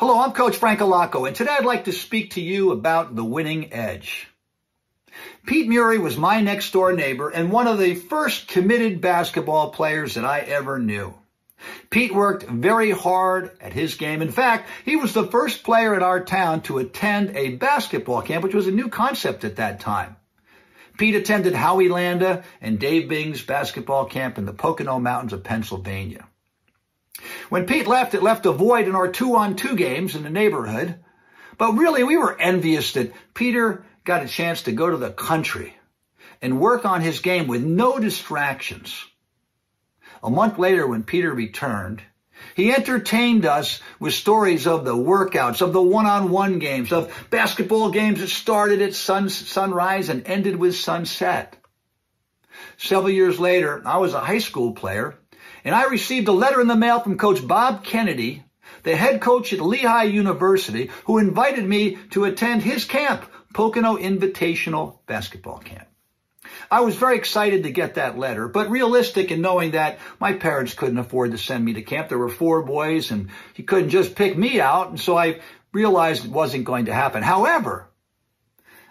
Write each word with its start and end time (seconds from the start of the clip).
Hello, 0.00 0.20
I'm 0.20 0.30
Coach 0.30 0.54
Frank 0.54 0.78
Allocco, 0.78 1.26
and 1.26 1.34
today 1.34 1.50
I'd 1.58 1.64
like 1.64 1.86
to 1.86 1.92
speak 1.92 2.34
to 2.34 2.40
you 2.40 2.70
about 2.70 3.16
the 3.16 3.24
winning 3.24 3.72
edge. 3.72 4.28
Pete 5.44 5.68
Murray 5.68 5.98
was 5.98 6.16
my 6.16 6.40
next 6.40 6.70
door 6.70 6.92
neighbor 6.92 7.30
and 7.30 7.50
one 7.50 7.66
of 7.66 7.80
the 7.80 7.96
first 7.96 8.46
committed 8.46 9.00
basketball 9.00 9.70
players 9.70 10.14
that 10.14 10.24
I 10.24 10.38
ever 10.38 10.78
knew. 10.78 11.14
Pete 11.90 12.14
worked 12.14 12.44
very 12.44 12.92
hard 12.92 13.50
at 13.60 13.72
his 13.72 13.96
game. 13.96 14.22
In 14.22 14.30
fact, 14.30 14.68
he 14.84 14.94
was 14.94 15.14
the 15.14 15.26
first 15.26 15.64
player 15.64 15.96
in 15.96 16.02
our 16.04 16.22
town 16.22 16.60
to 16.62 16.78
attend 16.78 17.36
a 17.36 17.56
basketball 17.56 18.22
camp, 18.22 18.44
which 18.44 18.54
was 18.54 18.68
a 18.68 18.70
new 18.70 18.88
concept 18.90 19.42
at 19.42 19.56
that 19.56 19.80
time. 19.80 20.14
Pete 20.96 21.16
attended 21.16 21.54
Howie 21.54 21.88
Landa 21.88 22.44
and 22.60 22.78
Dave 22.78 23.08
Bing's 23.08 23.42
basketball 23.42 24.04
camp 24.04 24.38
in 24.38 24.46
the 24.46 24.52
Pocono 24.52 25.00
Mountains 25.00 25.32
of 25.32 25.42
Pennsylvania. 25.42 26.27
When 27.48 27.66
Pete 27.66 27.86
left, 27.86 28.14
it 28.14 28.22
left 28.22 28.46
a 28.46 28.52
void 28.52 28.88
in 28.88 28.94
our 28.94 29.08
two-on-two 29.08 29.76
games 29.76 30.14
in 30.14 30.22
the 30.22 30.30
neighborhood. 30.30 30.96
But 31.56 31.72
really, 31.72 32.04
we 32.04 32.16
were 32.16 32.40
envious 32.40 32.92
that 32.92 33.12
Peter 33.34 33.84
got 34.04 34.22
a 34.22 34.28
chance 34.28 34.62
to 34.62 34.72
go 34.72 34.88
to 34.88 34.96
the 34.96 35.10
country 35.10 35.74
and 36.40 36.60
work 36.60 36.84
on 36.84 37.00
his 37.00 37.20
game 37.20 37.46
with 37.48 37.62
no 37.62 37.98
distractions. 37.98 39.04
A 40.22 40.30
month 40.30 40.58
later, 40.58 40.86
when 40.86 41.02
Peter 41.02 41.32
returned, 41.32 42.02
he 42.54 42.72
entertained 42.72 43.44
us 43.44 43.80
with 43.98 44.14
stories 44.14 44.66
of 44.66 44.84
the 44.84 44.94
workouts, 44.94 45.60
of 45.60 45.72
the 45.72 45.82
one-on-one 45.82 46.60
games, 46.60 46.92
of 46.92 47.12
basketball 47.30 47.90
games 47.90 48.20
that 48.20 48.28
started 48.28 48.80
at 48.80 48.94
sun, 48.94 49.28
sunrise 49.28 50.08
and 50.08 50.26
ended 50.26 50.56
with 50.56 50.76
sunset. 50.76 51.56
Several 52.76 53.10
years 53.10 53.40
later, 53.40 53.82
I 53.84 53.98
was 53.98 54.14
a 54.14 54.20
high 54.20 54.38
school 54.38 54.72
player 54.72 55.18
and 55.64 55.74
I 55.74 55.86
received 55.86 56.28
a 56.28 56.32
letter 56.32 56.60
in 56.60 56.68
the 56.68 56.76
mail 56.76 57.00
from 57.00 57.18
Coach 57.18 57.46
Bob 57.46 57.84
Kennedy, 57.84 58.44
the 58.82 58.96
head 58.96 59.20
coach 59.20 59.52
at 59.52 59.60
Lehigh 59.60 60.04
University, 60.04 60.90
who 61.04 61.18
invited 61.18 61.64
me 61.64 61.98
to 62.10 62.24
attend 62.24 62.62
his 62.62 62.84
camp, 62.84 63.24
Pocono 63.52 63.96
Invitational 63.96 64.98
Basketball 65.06 65.58
Camp. 65.58 65.88
I 66.70 66.82
was 66.82 66.96
very 66.96 67.16
excited 67.16 67.62
to 67.62 67.70
get 67.70 67.94
that 67.94 68.18
letter, 68.18 68.46
but 68.48 68.70
realistic 68.70 69.30
in 69.30 69.40
knowing 69.40 69.72
that 69.72 69.98
my 70.20 70.34
parents 70.34 70.74
couldn't 70.74 70.98
afford 70.98 71.32
to 71.32 71.38
send 71.38 71.64
me 71.64 71.74
to 71.74 71.82
camp. 71.82 72.08
There 72.08 72.18
were 72.18 72.28
four 72.28 72.62
boys 72.62 73.10
and 73.10 73.30
he 73.54 73.62
couldn't 73.62 73.90
just 73.90 74.14
pick 74.14 74.36
me 74.36 74.60
out. 74.60 74.90
And 74.90 75.00
so 75.00 75.16
I 75.16 75.40
realized 75.72 76.24
it 76.24 76.30
wasn't 76.30 76.64
going 76.64 76.86
to 76.86 76.94
happen. 76.94 77.22
However, 77.22 77.88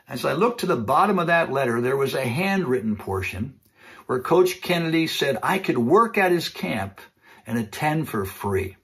as 0.07 0.25
I 0.25 0.33
looked 0.33 0.61
to 0.61 0.65
the 0.65 0.75
bottom 0.75 1.19
of 1.19 1.27
that 1.27 1.51
letter, 1.51 1.81
there 1.81 1.97
was 1.97 2.15
a 2.15 2.25
handwritten 2.25 2.95
portion 2.95 3.59
where 4.07 4.19
Coach 4.19 4.61
Kennedy 4.61 5.07
said 5.07 5.37
I 5.43 5.59
could 5.59 5.77
work 5.77 6.17
at 6.17 6.31
his 6.31 6.49
camp 6.49 6.99
and 7.45 7.59
attend 7.59 8.09
for 8.09 8.25
free. 8.25 8.77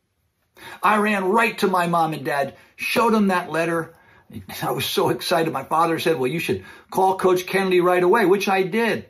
I 0.81 0.97
ran 0.97 1.25
right 1.25 1.57
to 1.59 1.67
my 1.67 1.87
mom 1.87 2.13
and 2.13 2.23
dad, 2.23 2.55
showed 2.75 3.13
them 3.13 3.29
that 3.29 3.51
letter. 3.51 3.95
I 4.61 4.71
was 4.71 4.85
so 4.85 5.09
excited. 5.09 5.51
My 5.51 5.63
father 5.63 5.99
said, 5.99 6.19
well, 6.19 6.31
you 6.31 6.39
should 6.39 6.63
call 6.91 7.17
Coach 7.17 7.45
Kennedy 7.45 7.81
right 7.81 8.03
away, 8.03 8.25
which 8.25 8.47
I 8.47 8.63
did. 8.63 9.09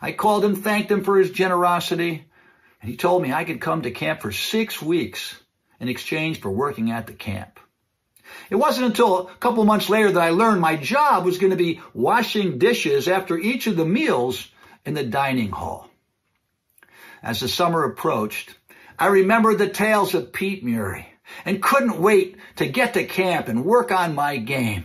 I 0.00 0.12
called 0.12 0.44
him, 0.44 0.56
thanked 0.56 0.90
him 0.90 1.02
for 1.02 1.18
his 1.18 1.30
generosity, 1.30 2.26
and 2.80 2.90
he 2.90 2.96
told 2.96 3.22
me 3.22 3.32
I 3.32 3.44
could 3.44 3.60
come 3.60 3.82
to 3.82 3.90
camp 3.90 4.20
for 4.20 4.32
six 4.32 4.80
weeks 4.80 5.38
in 5.80 5.88
exchange 5.88 6.40
for 6.40 6.50
working 6.50 6.90
at 6.90 7.06
the 7.06 7.12
camp. 7.12 7.58
It 8.50 8.56
wasn't 8.56 8.86
until 8.86 9.28
a 9.28 9.34
couple 9.36 9.64
months 9.64 9.88
later 9.88 10.12
that 10.12 10.22
I 10.22 10.30
learned 10.30 10.60
my 10.60 10.76
job 10.76 11.24
was 11.24 11.38
going 11.38 11.50
to 11.50 11.56
be 11.56 11.80
washing 11.94 12.58
dishes 12.58 13.08
after 13.08 13.38
each 13.38 13.66
of 13.66 13.76
the 13.76 13.86
meals 13.86 14.48
in 14.86 14.94
the 14.94 15.04
dining 15.04 15.50
hall. 15.50 15.88
As 17.22 17.40
the 17.40 17.48
summer 17.48 17.84
approached, 17.84 18.56
I 18.98 19.08
remembered 19.08 19.58
the 19.58 19.68
tales 19.68 20.14
of 20.14 20.32
Pete 20.32 20.64
Murray 20.64 21.06
and 21.44 21.62
couldn't 21.62 22.00
wait 22.00 22.36
to 22.56 22.66
get 22.66 22.94
to 22.94 23.04
camp 23.04 23.48
and 23.48 23.64
work 23.64 23.90
on 23.90 24.14
my 24.14 24.36
game. 24.36 24.84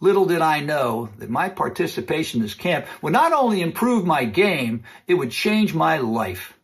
Little 0.00 0.24
did 0.24 0.40
I 0.40 0.60
know 0.60 1.10
that 1.18 1.28
my 1.28 1.50
participation 1.50 2.40
in 2.40 2.42
this 2.42 2.54
camp 2.54 2.86
would 3.02 3.12
not 3.12 3.34
only 3.34 3.60
improve 3.60 4.06
my 4.06 4.24
game, 4.24 4.84
it 5.06 5.14
would 5.14 5.30
change 5.30 5.74
my 5.74 5.98
life. 5.98 6.54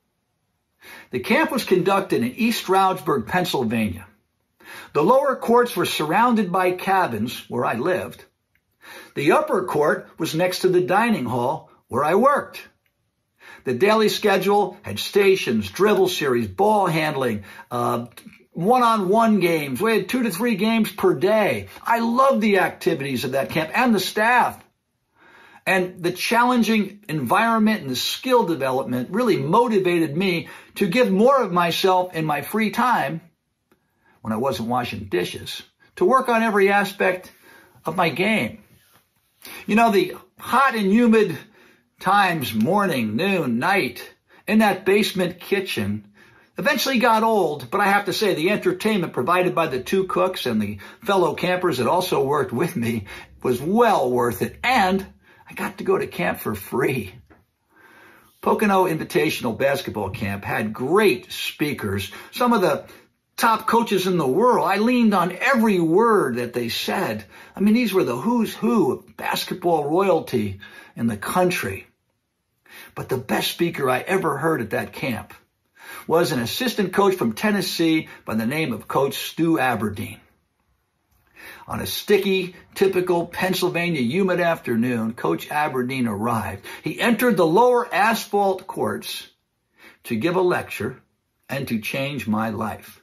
The 1.10 1.20
camp 1.20 1.52
was 1.52 1.64
conducted 1.64 2.22
in 2.22 2.32
East 2.32 2.60
Stroudsburg, 2.60 3.26
Pennsylvania. 3.26 4.06
The 4.94 5.02
lower 5.02 5.36
courts 5.36 5.76
were 5.76 5.84
surrounded 5.84 6.50
by 6.50 6.72
cabins 6.72 7.44
where 7.50 7.66
I 7.66 7.74
lived. 7.74 8.24
The 9.14 9.32
upper 9.32 9.64
court 9.64 10.08
was 10.18 10.34
next 10.34 10.60
to 10.60 10.68
the 10.68 10.80
dining 10.80 11.26
hall 11.26 11.70
where 11.88 12.04
I 12.04 12.14
worked. 12.14 12.60
The 13.64 13.74
daily 13.74 14.08
schedule 14.08 14.76
had 14.82 14.98
stations, 14.98 15.68
dribble 15.70 16.08
series, 16.08 16.46
ball 16.46 16.86
handling, 16.86 17.44
uh, 17.70 18.06
one-on-one 18.52 19.40
games. 19.40 19.80
We 19.80 19.96
had 19.96 20.08
two 20.08 20.22
to 20.22 20.30
three 20.30 20.54
games 20.54 20.90
per 20.90 21.14
day. 21.14 21.68
I 21.82 21.98
loved 21.98 22.40
the 22.40 22.60
activities 22.60 23.24
of 23.24 23.32
that 23.32 23.50
camp 23.50 23.70
and 23.74 23.94
the 23.94 24.00
staff. 24.00 24.62
And 25.66 26.00
the 26.02 26.12
challenging 26.12 27.00
environment 27.08 27.80
and 27.82 27.90
the 27.90 27.96
skill 27.96 28.46
development 28.46 29.10
really 29.10 29.36
motivated 29.36 30.16
me 30.16 30.48
to 30.76 30.86
give 30.86 31.10
more 31.10 31.42
of 31.42 31.52
myself 31.52 32.14
in 32.14 32.24
my 32.24 32.42
free 32.42 32.70
time 32.70 33.20
when 34.22 34.32
I 34.32 34.36
wasn't 34.36 34.68
washing 34.68 35.06
dishes 35.06 35.62
to 35.96 36.04
work 36.04 36.28
on 36.28 36.42
every 36.42 36.70
aspect 36.70 37.32
of 37.84 37.96
my 37.96 38.10
game. 38.10 38.62
You 39.66 39.74
know, 39.74 39.90
the 39.90 40.14
hot 40.38 40.76
and 40.76 40.92
humid 40.92 41.36
times 42.00 42.54
morning, 42.54 43.16
noon, 43.16 43.58
night, 43.58 44.08
in 44.46 44.58
that 44.60 44.84
basement 44.84 45.40
kitchen 45.40 46.06
eventually 46.58 46.98
got 46.98 47.22
old, 47.22 47.70
but 47.70 47.80
I 47.80 47.86
have 47.86 48.06
to 48.06 48.12
say 48.12 48.34
the 48.34 48.50
entertainment 48.50 49.12
provided 49.12 49.54
by 49.54 49.66
the 49.66 49.82
two 49.82 50.04
cooks 50.04 50.46
and 50.46 50.60
the 50.60 50.78
fellow 51.02 51.34
campers 51.34 51.78
that 51.78 51.86
also 51.86 52.24
worked 52.24 52.52
with 52.52 52.76
me 52.76 53.06
was 53.42 53.60
well 53.60 54.10
worth 54.10 54.42
it. 54.42 54.56
And 54.62 55.04
I 55.48 55.54
got 55.54 55.78
to 55.78 55.84
go 55.84 55.98
to 55.98 56.06
camp 56.06 56.40
for 56.40 56.54
free. 56.54 57.14
Pocono 58.40 58.86
Invitational 58.86 59.58
Basketball 59.58 60.10
Camp 60.10 60.44
had 60.44 60.72
great 60.72 61.32
speakers, 61.32 62.12
some 62.30 62.52
of 62.52 62.60
the 62.60 62.84
top 63.36 63.66
coaches 63.66 64.06
in 64.06 64.16
the 64.16 64.26
world. 64.26 64.66
I 64.66 64.76
leaned 64.76 65.14
on 65.14 65.36
every 65.36 65.80
word 65.80 66.36
that 66.36 66.52
they 66.52 66.68
said. 66.68 67.24
I 67.54 67.60
mean, 67.60 67.74
these 67.74 67.92
were 67.92 68.04
the 68.04 68.16
who's 68.16 68.54
who 68.54 68.92
of 68.92 69.16
basketball 69.16 69.84
royalty 69.84 70.60
in 70.94 71.06
the 71.06 71.16
country. 71.16 71.85
But 72.96 73.10
the 73.10 73.18
best 73.18 73.50
speaker 73.50 73.88
I 73.90 74.00
ever 74.00 74.38
heard 74.38 74.62
at 74.62 74.70
that 74.70 74.94
camp 74.94 75.34
was 76.08 76.32
an 76.32 76.40
assistant 76.40 76.94
coach 76.94 77.14
from 77.14 77.34
Tennessee 77.34 78.08
by 78.24 78.34
the 78.34 78.46
name 78.46 78.72
of 78.72 78.88
Coach 78.88 79.30
Stu 79.30 79.60
Aberdeen. 79.60 80.18
On 81.68 81.78
a 81.78 81.86
sticky, 81.86 82.56
typical 82.74 83.26
Pennsylvania 83.26 84.00
humid 84.00 84.40
afternoon, 84.40 85.12
Coach 85.12 85.50
Aberdeen 85.50 86.08
arrived. 86.08 86.64
He 86.82 86.98
entered 86.98 87.36
the 87.36 87.46
lower 87.46 87.86
asphalt 87.94 88.66
courts 88.66 89.28
to 90.04 90.16
give 90.16 90.36
a 90.36 90.40
lecture 90.40 90.96
and 91.50 91.68
to 91.68 91.80
change 91.80 92.26
my 92.26 92.48
life. 92.48 93.02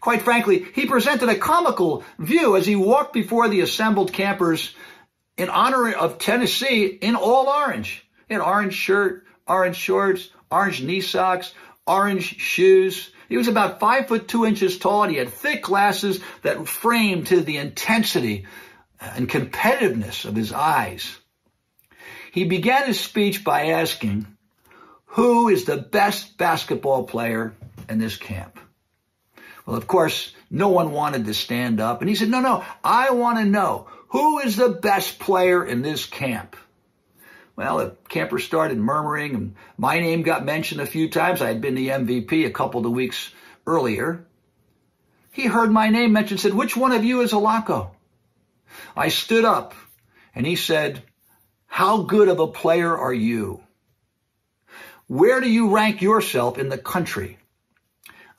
Quite 0.00 0.20
frankly, 0.20 0.66
he 0.74 0.84
presented 0.86 1.30
a 1.30 1.38
comical 1.38 2.04
view 2.18 2.56
as 2.56 2.66
he 2.66 2.76
walked 2.76 3.14
before 3.14 3.48
the 3.48 3.60
assembled 3.60 4.12
campers 4.12 4.74
in 5.38 5.48
honor 5.48 5.90
of 5.92 6.18
Tennessee 6.18 6.84
in 6.84 7.16
all 7.16 7.48
orange. 7.48 8.06
He 8.28 8.34
had 8.34 8.42
orange 8.42 8.74
shirt, 8.74 9.24
orange 9.46 9.76
shorts, 9.76 10.28
orange 10.50 10.82
knee 10.82 11.00
socks, 11.00 11.52
orange 11.86 12.38
shoes. 12.38 13.10
He 13.28 13.36
was 13.36 13.48
about 13.48 13.80
five 13.80 14.08
foot 14.08 14.28
two 14.28 14.44
inches 14.44 14.78
tall 14.78 15.02
and 15.02 15.12
he 15.12 15.18
had 15.18 15.30
thick 15.30 15.62
glasses 15.62 16.20
that 16.42 16.68
framed 16.68 17.28
to 17.28 17.40
the 17.40 17.56
intensity 17.56 18.46
and 19.00 19.28
competitiveness 19.28 20.24
of 20.24 20.36
his 20.36 20.52
eyes. 20.52 21.18
He 22.32 22.44
began 22.44 22.86
his 22.86 23.00
speech 23.00 23.44
by 23.44 23.66
asking, 23.68 24.26
who 25.06 25.48
is 25.48 25.64
the 25.64 25.76
best 25.76 26.38
basketball 26.38 27.04
player 27.04 27.54
in 27.88 27.98
this 27.98 28.16
camp? 28.16 28.58
Well, 29.66 29.76
of 29.76 29.86
course, 29.86 30.34
no 30.50 30.68
one 30.68 30.92
wanted 30.92 31.26
to 31.26 31.34
stand 31.34 31.80
up. 31.80 32.00
And 32.00 32.08
he 32.08 32.16
said, 32.16 32.30
no, 32.30 32.40
no, 32.40 32.64
I 32.82 33.10
want 33.10 33.38
to 33.38 33.44
know 33.44 33.88
who 34.08 34.38
is 34.40 34.56
the 34.56 34.70
best 34.70 35.18
player 35.18 35.64
in 35.64 35.82
this 35.82 36.06
camp? 36.06 36.56
Well, 37.54 37.78
the 37.78 37.96
campers 38.08 38.44
started 38.44 38.78
murmuring, 38.78 39.34
and 39.34 39.54
my 39.76 40.00
name 40.00 40.22
got 40.22 40.44
mentioned 40.44 40.80
a 40.80 40.86
few 40.86 41.10
times. 41.10 41.42
I 41.42 41.48
had 41.48 41.60
been 41.60 41.74
the 41.74 41.88
MVP 41.88 42.46
a 42.46 42.50
couple 42.50 42.86
of 42.86 42.92
weeks 42.92 43.30
earlier. 43.66 44.24
He 45.32 45.46
heard 45.46 45.70
my 45.70 45.88
name 45.90 46.12
mentioned, 46.12 46.40
said, 46.40 46.54
which 46.54 46.76
one 46.76 46.92
of 46.92 47.04
you 47.04 47.20
is 47.20 47.32
Allocco? 47.32 47.90
I 48.96 49.08
stood 49.08 49.44
up, 49.44 49.74
and 50.34 50.46
he 50.46 50.56
said, 50.56 51.02
how 51.66 52.02
good 52.02 52.28
of 52.28 52.38
a 52.40 52.46
player 52.46 52.96
are 52.96 53.12
you? 53.12 53.62
Where 55.06 55.40
do 55.40 55.50
you 55.50 55.74
rank 55.74 56.00
yourself 56.00 56.58
in 56.58 56.68
the 56.68 56.78
country? 56.78 57.38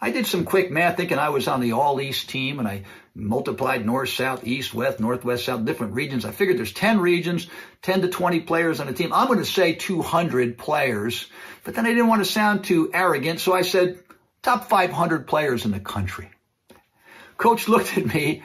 I 0.03 0.11
did 0.11 0.27
some 0.27 0.43
quick 0.43 0.69
math 0.69 0.97
thinking 0.97 1.17
I 1.17 1.29
was 1.29 1.47
on 1.47 1.61
the 1.61 1.71
All 1.71 2.01
East 2.01 2.27
team 2.27 2.59
and 2.59 2.67
I 2.67 2.83
multiplied 3.15 3.85
north, 3.85 4.09
south, 4.09 4.45
east, 4.45 4.73
west, 4.73 4.99
northwest, 4.99 5.45
south, 5.45 5.63
different 5.63 5.93
regions. 5.93 6.25
I 6.25 6.31
figured 6.31 6.57
there's 6.57 6.73
10 6.73 6.99
regions, 6.99 7.47
10 7.83 8.01
to 8.01 8.09
20 8.09 8.41
players 8.41 8.81
on 8.81 8.89
a 8.89 8.93
team. 8.93 9.13
I'm 9.13 9.27
going 9.27 9.39
to 9.39 9.45
say 9.45 9.75
200 9.75 10.57
players, 10.57 11.27
but 11.63 11.75
then 11.75 11.85
I 11.85 11.91
didn't 11.91 12.09
want 12.09 12.19
to 12.21 12.29
sound 12.29 12.65
too 12.65 12.91
arrogant. 12.93 13.39
So 13.39 13.53
I 13.53 13.61
said 13.61 13.97
top 14.41 14.67
500 14.67 15.25
players 15.25 15.63
in 15.63 15.71
the 15.71 15.79
country. 15.79 16.29
Coach 17.37 17.69
looked 17.69 17.97
at 17.97 18.05
me 18.05 18.43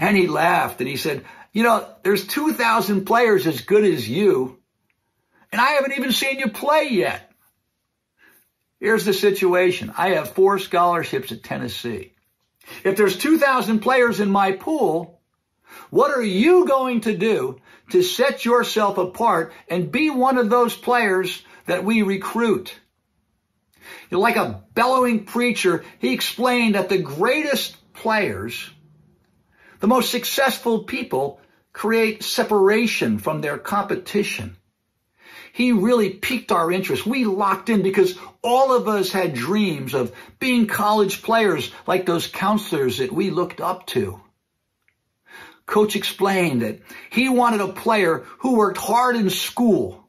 and 0.00 0.16
he 0.16 0.26
laughed 0.26 0.80
and 0.80 0.90
he 0.90 0.96
said, 0.96 1.24
you 1.52 1.62
know, 1.62 1.88
there's 2.02 2.26
2,000 2.26 3.04
players 3.04 3.46
as 3.46 3.60
good 3.60 3.84
as 3.84 4.08
you, 4.08 4.58
and 5.52 5.60
I 5.60 5.70
haven't 5.74 5.96
even 5.96 6.10
seen 6.10 6.40
you 6.40 6.48
play 6.48 6.88
yet. 6.90 7.25
Here's 8.80 9.04
the 9.04 9.14
situation. 9.14 9.92
I 9.96 10.10
have 10.10 10.34
four 10.34 10.58
scholarships 10.58 11.32
at 11.32 11.42
Tennessee. 11.42 12.12
If 12.84 12.96
there's 12.96 13.16
2,000 13.16 13.80
players 13.80 14.20
in 14.20 14.30
my 14.30 14.52
pool, 14.52 15.20
what 15.90 16.10
are 16.10 16.22
you 16.22 16.66
going 16.66 17.02
to 17.02 17.16
do 17.16 17.60
to 17.90 18.02
set 18.02 18.44
yourself 18.44 18.98
apart 18.98 19.52
and 19.68 19.92
be 19.92 20.10
one 20.10 20.38
of 20.38 20.50
those 20.50 20.76
players 20.76 21.42
that 21.66 21.84
we 21.84 22.02
recruit? 22.02 22.74
Like 24.10 24.36
a 24.36 24.62
bellowing 24.74 25.24
preacher, 25.24 25.84
he 25.98 26.12
explained 26.12 26.74
that 26.74 26.88
the 26.88 26.98
greatest 26.98 27.76
players, 27.94 28.68
the 29.80 29.86
most 29.86 30.10
successful 30.10 30.84
people, 30.84 31.40
create 31.72 32.22
separation 32.22 33.18
from 33.18 33.40
their 33.40 33.58
competition. 33.58 34.56
He 35.56 35.72
really 35.72 36.10
piqued 36.10 36.52
our 36.52 36.70
interest. 36.70 37.06
We 37.06 37.24
locked 37.24 37.70
in 37.70 37.80
because 37.82 38.18
all 38.42 38.76
of 38.76 38.88
us 38.88 39.10
had 39.10 39.32
dreams 39.32 39.94
of 39.94 40.14
being 40.38 40.66
college 40.66 41.22
players 41.22 41.72
like 41.86 42.04
those 42.04 42.26
counselors 42.26 42.98
that 42.98 43.10
we 43.10 43.30
looked 43.30 43.62
up 43.62 43.86
to. 43.86 44.20
Coach 45.64 45.96
explained 45.96 46.60
that 46.60 46.80
he 47.08 47.30
wanted 47.30 47.62
a 47.62 47.72
player 47.72 48.26
who 48.40 48.56
worked 48.56 48.76
hard 48.76 49.16
in 49.16 49.30
school 49.30 50.06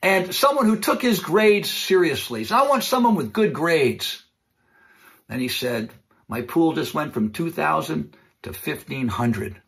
and 0.00 0.32
someone 0.32 0.66
who 0.66 0.78
took 0.78 1.02
his 1.02 1.18
grades 1.18 1.68
seriously. 1.68 2.46
I 2.48 2.68
want 2.68 2.84
someone 2.84 3.16
with 3.16 3.32
good 3.32 3.52
grades. 3.52 4.22
Then 5.26 5.40
he 5.40 5.48
said, 5.48 5.90
my 6.28 6.42
pool 6.42 6.74
just 6.74 6.94
went 6.94 7.12
from 7.12 7.32
2,000 7.32 8.16
to 8.44 8.50
1,500. 8.50 9.60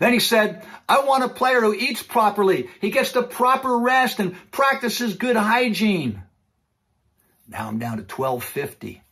Then 0.00 0.14
he 0.14 0.18
said, 0.18 0.66
I 0.88 1.04
want 1.04 1.24
a 1.24 1.28
player 1.28 1.60
who 1.60 1.74
eats 1.74 2.02
properly. 2.02 2.70
He 2.80 2.90
gets 2.90 3.12
the 3.12 3.22
proper 3.22 3.78
rest 3.78 4.18
and 4.18 4.34
practices 4.50 5.14
good 5.14 5.36
hygiene. 5.36 6.22
Now 7.46 7.68
I'm 7.68 7.78
down 7.78 7.98
to 7.98 8.02
1250. 8.02 9.02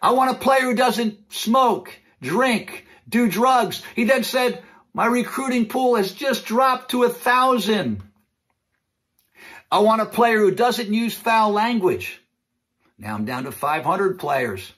I 0.00 0.12
want 0.12 0.30
a 0.30 0.40
player 0.40 0.62
who 0.62 0.74
doesn't 0.74 1.32
smoke, 1.32 1.94
drink, 2.22 2.86
do 3.06 3.28
drugs. 3.28 3.82
He 3.94 4.04
then 4.04 4.24
said, 4.24 4.62
my 4.94 5.04
recruiting 5.04 5.66
pool 5.66 5.96
has 5.96 6.12
just 6.12 6.46
dropped 6.46 6.92
to 6.92 7.04
a 7.04 7.10
thousand. 7.10 8.02
I 9.70 9.80
want 9.80 10.00
a 10.00 10.06
player 10.06 10.38
who 10.38 10.50
doesn't 10.50 10.92
use 10.92 11.14
foul 11.14 11.52
language. 11.52 12.22
Now 12.96 13.14
I'm 13.14 13.26
down 13.26 13.44
to 13.44 13.52
500 13.52 14.18
players. 14.18 14.72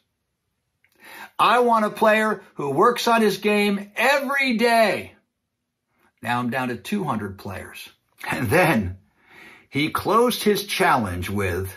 I 1.38 1.60
want 1.60 1.84
a 1.84 1.90
player 1.90 2.42
who 2.54 2.70
works 2.70 3.08
on 3.08 3.22
his 3.22 3.38
game 3.38 3.90
every 3.96 4.56
day. 4.56 5.14
Now 6.22 6.38
I'm 6.38 6.50
down 6.50 6.68
to 6.68 6.76
200 6.76 7.38
players. 7.38 7.88
And 8.30 8.48
then 8.48 8.96
he 9.68 9.90
closed 9.90 10.42
his 10.42 10.64
challenge 10.64 11.28
with, 11.28 11.70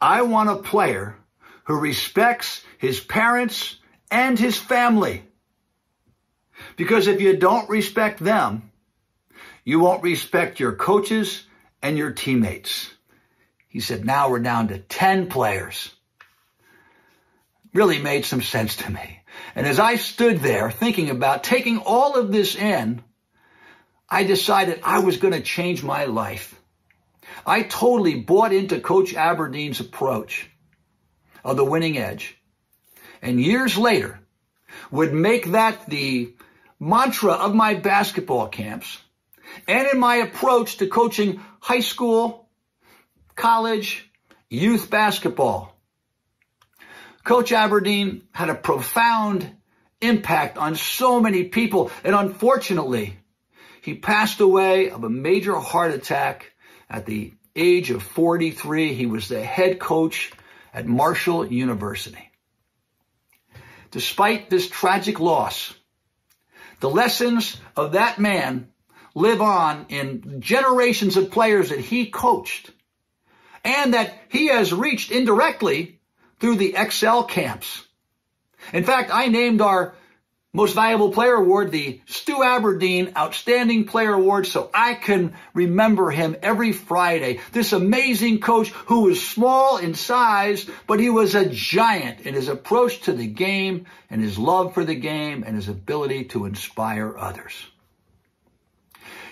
I 0.00 0.22
want 0.22 0.48
a 0.48 0.56
player 0.56 1.14
who 1.64 1.78
respects 1.78 2.64
his 2.78 3.00
parents 3.00 3.76
and 4.10 4.38
his 4.38 4.56
family. 4.56 5.24
Because 6.76 7.06
if 7.06 7.20
you 7.20 7.36
don't 7.36 7.68
respect 7.68 8.18
them, 8.18 8.70
you 9.62 9.78
won't 9.78 10.02
respect 10.02 10.58
your 10.58 10.72
coaches 10.72 11.44
and 11.82 11.98
your 11.98 12.12
teammates. 12.12 12.90
He 13.68 13.80
said, 13.80 14.06
now 14.06 14.30
we're 14.30 14.38
down 14.38 14.68
to 14.68 14.78
10 14.78 15.28
players 15.28 15.90
really 17.72 18.00
made 18.00 18.24
some 18.24 18.42
sense 18.42 18.76
to 18.76 18.90
me. 18.90 19.20
And 19.54 19.66
as 19.66 19.78
I 19.78 19.96
stood 19.96 20.40
there 20.40 20.70
thinking 20.70 21.10
about 21.10 21.44
taking 21.44 21.78
all 21.78 22.16
of 22.16 22.32
this 22.32 22.56
in, 22.56 23.02
I 24.08 24.24
decided 24.24 24.80
I 24.82 25.00
was 25.00 25.18
going 25.18 25.34
to 25.34 25.40
change 25.40 25.82
my 25.82 26.04
life. 26.04 26.58
I 27.46 27.62
totally 27.62 28.20
bought 28.20 28.52
into 28.52 28.80
Coach 28.80 29.14
Aberdeen's 29.14 29.80
approach 29.80 30.50
of 31.44 31.56
the 31.56 31.64
winning 31.64 31.98
edge. 31.98 32.36
And 33.20 33.40
years 33.40 33.76
later, 33.76 34.18
would 34.90 35.12
make 35.12 35.52
that 35.52 35.86
the 35.86 36.34
mantra 36.78 37.32
of 37.32 37.54
my 37.54 37.74
basketball 37.74 38.48
camps 38.48 38.98
and 39.66 39.88
in 39.88 39.98
my 39.98 40.16
approach 40.16 40.78
to 40.78 40.86
coaching 40.86 41.40
high 41.60 41.80
school, 41.80 42.48
college, 43.34 44.08
youth 44.48 44.90
basketball. 44.90 45.77
Coach 47.24 47.52
Aberdeen 47.52 48.22
had 48.32 48.48
a 48.48 48.54
profound 48.54 49.50
impact 50.00 50.58
on 50.58 50.76
so 50.76 51.20
many 51.20 51.44
people. 51.44 51.90
And 52.04 52.14
unfortunately, 52.14 53.18
he 53.82 53.94
passed 53.94 54.40
away 54.40 54.90
of 54.90 55.04
a 55.04 55.10
major 55.10 55.56
heart 55.56 55.92
attack 55.92 56.52
at 56.88 57.06
the 57.06 57.32
age 57.54 57.90
of 57.90 58.02
43. 58.02 58.94
He 58.94 59.06
was 59.06 59.28
the 59.28 59.42
head 59.42 59.78
coach 59.78 60.32
at 60.72 60.86
Marshall 60.86 61.46
University. 61.46 62.30
Despite 63.90 64.50
this 64.50 64.68
tragic 64.68 65.18
loss, 65.18 65.74
the 66.80 66.90
lessons 66.90 67.58
of 67.74 67.92
that 67.92 68.18
man 68.18 68.68
live 69.14 69.40
on 69.40 69.86
in 69.88 70.40
generations 70.40 71.16
of 71.16 71.30
players 71.30 71.70
that 71.70 71.80
he 71.80 72.06
coached 72.06 72.70
and 73.64 73.94
that 73.94 74.14
he 74.28 74.46
has 74.46 74.72
reached 74.72 75.10
indirectly 75.10 75.97
through 76.40 76.56
the 76.56 76.74
Excel 76.76 77.24
camps. 77.24 77.84
In 78.72 78.84
fact, 78.84 79.10
I 79.12 79.28
named 79.28 79.60
our 79.60 79.94
most 80.52 80.74
valuable 80.74 81.12
player 81.12 81.34
award 81.34 81.70
the 81.70 82.00
Stu 82.06 82.42
Aberdeen 82.42 83.12
Outstanding 83.16 83.84
Player 83.84 84.14
Award 84.14 84.46
so 84.46 84.70
I 84.72 84.94
can 84.94 85.34
remember 85.52 86.10
him 86.10 86.36
every 86.42 86.72
Friday. 86.72 87.40
This 87.52 87.72
amazing 87.72 88.40
coach 88.40 88.70
who 88.70 89.02
was 89.02 89.24
small 89.24 89.76
in 89.76 89.94
size, 89.94 90.68
but 90.86 91.00
he 91.00 91.10
was 91.10 91.34
a 91.34 91.48
giant 91.48 92.20
in 92.20 92.34
his 92.34 92.48
approach 92.48 93.02
to 93.02 93.12
the 93.12 93.26
game 93.26 93.86
and 94.08 94.22
his 94.22 94.38
love 94.38 94.74
for 94.74 94.84
the 94.84 94.94
game 94.94 95.44
and 95.46 95.54
his 95.54 95.68
ability 95.68 96.24
to 96.24 96.46
inspire 96.46 97.16
others. 97.16 97.54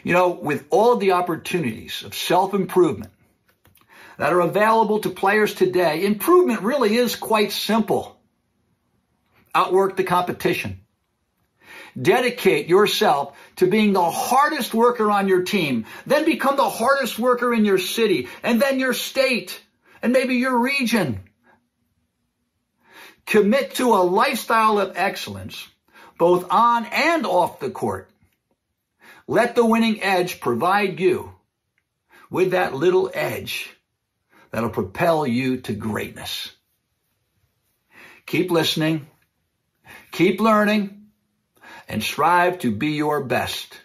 You 0.05 0.13
know, 0.13 0.29
with 0.29 0.67
all 0.71 0.97
the 0.97 1.13
opportunities 1.13 2.05
of 2.05 2.15
self-improvement, 2.15 3.11
that 4.19 4.33
are 4.33 4.41
available 4.41 5.01
to 5.01 5.11
players 5.11 5.55
today, 5.55 6.05
improvement 6.05 6.63
really 6.63 6.97
is 6.97 7.17
quite 7.17 7.53
simple. 7.53 8.19
Outwork 9.55 9.97
the 9.97 10.05
competition. 10.05 10.81
Dedicate 12.01 12.69
yourself 12.69 13.37
to 13.57 13.67
being 13.67 13.93
the 13.93 14.11
hardest 14.11 14.75
worker 14.75 15.11
on 15.11 15.29
your 15.29 15.43
team, 15.43 15.87
then 16.07 16.25
become 16.25 16.57
the 16.57 16.69
hardest 16.69 17.19
worker 17.19 17.55
in 17.55 17.65
your 17.65 17.79
city, 17.79 18.29
and 18.43 18.61
then 18.61 18.79
your 18.79 18.93
state, 18.93 19.61
and 20.03 20.13
maybe 20.13 20.35
your 20.35 20.59
region. 20.59 21.21
Commit 23.25 23.75
to 23.77 23.95
a 23.95 24.05
lifestyle 24.05 24.79
of 24.79 24.93
excellence, 24.97 25.67
both 26.19 26.47
on 26.51 26.87
and 26.87 27.27
off 27.27 27.61
the 27.61 27.71
court. 27.71 28.11
Let 29.27 29.57
the 29.57 29.67
winning 29.67 30.03
edge 30.03 30.39
provide 30.39 31.01
you 31.01 31.33
with 32.31 32.53
that 32.53 32.75
little 32.75 33.11
edge 33.13 33.76
that'll 34.51 34.71
propel 34.71 35.27
you 35.27 35.59
to 35.59 35.73
greatness. 35.73 36.53
Keep 38.27 38.51
listening, 38.51 39.07
keep 40.11 40.41
learning, 40.41 41.07
and 41.89 42.03
strive 42.03 42.59
to 42.61 42.71
be 42.71 42.93
your 42.93 43.25
best. 43.25 43.79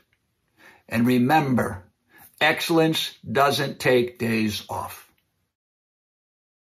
And 0.90 1.06
remember, 1.06 1.84
excellence 2.40 3.16
doesn't 3.30 3.80
take 3.80 4.20
days 4.20 4.64
off. 4.68 5.01